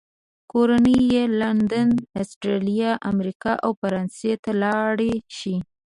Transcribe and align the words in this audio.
کورنۍ 0.51 0.99
یې 1.13 1.23
لندن، 1.41 1.89
استرالیا، 2.21 2.91
امریکا 3.11 3.51
او 3.63 3.71
فرانسې 3.81 4.33
ته 4.43 4.51
لاړې 4.63 5.13
شي. 5.37 5.55